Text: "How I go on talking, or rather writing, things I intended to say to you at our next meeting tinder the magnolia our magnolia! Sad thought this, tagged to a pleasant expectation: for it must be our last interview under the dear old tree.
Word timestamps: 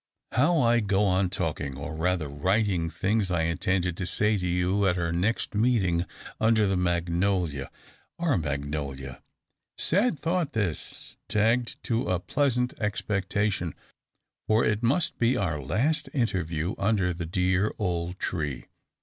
"How 0.31 0.59
I 0.61 0.79
go 0.79 1.03
on 1.03 1.29
talking, 1.29 1.77
or 1.77 1.93
rather 1.93 2.27
writing, 2.27 2.89
things 2.89 3.29
I 3.29 3.43
intended 3.43 3.95
to 3.97 4.07
say 4.07 4.35
to 4.35 4.47
you 4.47 4.87
at 4.87 4.97
our 4.97 5.11
next 5.11 5.53
meeting 5.53 6.05
tinder 6.41 6.65
the 6.65 6.75
magnolia 6.75 7.69
our 8.17 8.35
magnolia! 8.35 9.21
Sad 9.77 10.19
thought 10.19 10.53
this, 10.53 11.17
tagged 11.27 11.75
to 11.83 12.07
a 12.09 12.19
pleasant 12.19 12.73
expectation: 12.79 13.75
for 14.47 14.65
it 14.65 14.81
must 14.81 15.19
be 15.19 15.37
our 15.37 15.61
last 15.61 16.09
interview 16.15 16.73
under 16.79 17.13
the 17.13 17.27
dear 17.27 17.71
old 17.77 18.17
tree. 18.17 18.65